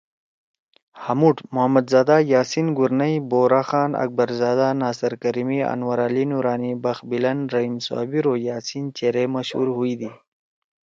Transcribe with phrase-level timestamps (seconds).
[1.03, 7.75] ہامُوڑ محمد زادہ، یاسین گورنئی، بورا خان، اکبرزادہ، ناصر کریمی، انورعلی نورانی، بخت بلند، رحیم
[7.87, 10.09] صابر او یاسین چیرے مشہور ہُوئیدی۔